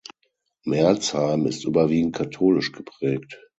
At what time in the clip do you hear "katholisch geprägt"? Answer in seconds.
2.15-3.39